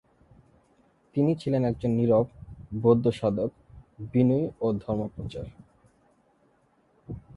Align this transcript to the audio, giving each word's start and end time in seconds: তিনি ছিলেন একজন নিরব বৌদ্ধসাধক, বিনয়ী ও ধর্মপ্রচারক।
তিনি 1.15 1.31
ছিলেন 1.35 1.61
একজন 1.65 1.91
নিরব 1.91 2.25
বৌদ্ধসাধক, 2.81 3.51
বিনয়ী 4.13 4.45
ও 4.61 4.67
ধর্মপ্রচারক। 4.83 5.55